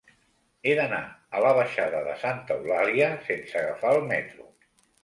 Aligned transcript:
He 0.61 0.71
d'anar 0.79 1.01
a 1.35 1.43
la 1.45 1.51
baixada 1.59 2.01
de 2.09 2.17
Santa 2.25 2.59
Eulàlia 2.59 3.13
sense 3.31 3.65
agafar 3.65 3.97
el 4.01 4.07
metro. 4.17 4.53